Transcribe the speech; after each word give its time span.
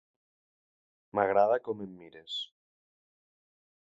M'agrada 1.19 1.59
com 1.67 1.83
em 1.87 1.93
mires. 2.01 2.39